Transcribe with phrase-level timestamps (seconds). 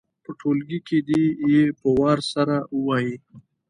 [0.23, 3.15] په ټولګي کې دې یې په وار سره ووايي.